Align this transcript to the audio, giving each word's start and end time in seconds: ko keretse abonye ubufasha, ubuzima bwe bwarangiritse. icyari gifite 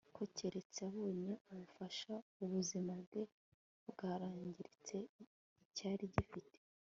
ko 0.15 0.23
keretse 0.35 0.79
abonye 0.89 1.31
ubufasha, 1.51 2.13
ubuzima 2.43 2.93
bwe 3.05 3.23
bwarangiritse. 3.89 4.97
icyari 5.63 6.05
gifite 6.15 6.57